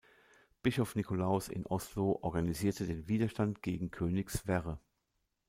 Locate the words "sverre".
4.31-4.79